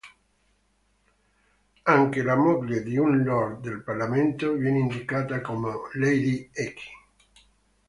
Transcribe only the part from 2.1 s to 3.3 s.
la moglie di un